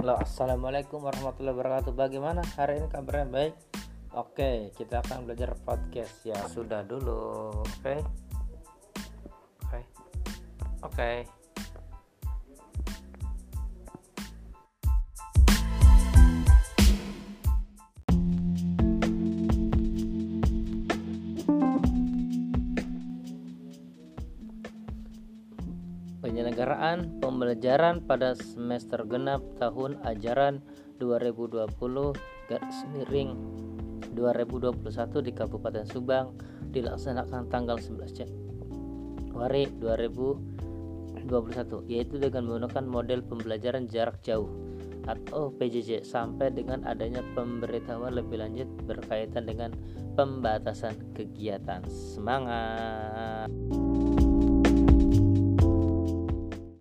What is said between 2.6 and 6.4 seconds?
ini kabarnya baik? Oke, kita akan belajar podcast ya.